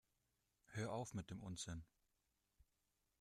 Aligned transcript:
Hör 0.71 0.91
auf 0.93 1.13
mit 1.13 1.29
dem 1.29 1.43
Unsinn! 1.43 1.85